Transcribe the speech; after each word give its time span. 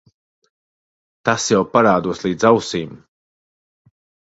Tas 1.29 1.45
jau 1.55 1.59
parādos 1.77 2.25
līdz 2.25 2.49
ausīm. 2.51 2.99